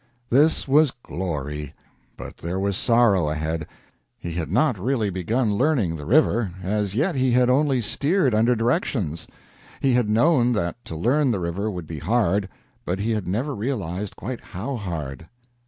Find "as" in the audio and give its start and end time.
6.63-6.95